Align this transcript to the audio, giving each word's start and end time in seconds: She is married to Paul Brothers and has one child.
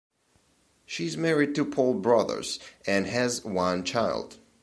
She 0.87 1.05
is 1.05 1.15
married 1.15 1.53
to 1.53 1.63
Paul 1.63 1.93
Brothers 1.93 2.57
and 2.87 3.05
has 3.05 3.45
one 3.45 3.83
child. 3.83 4.37